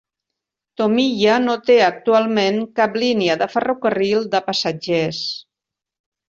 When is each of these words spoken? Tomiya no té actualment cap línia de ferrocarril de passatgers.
Tomiya 0.81 1.35
no 1.43 1.57
té 1.67 1.75
actualment 1.87 2.57
cap 2.79 2.97
línia 3.03 3.37
de 3.43 3.49
ferrocarril 3.57 4.27
de 4.33 4.43
passatgers. 4.49 5.23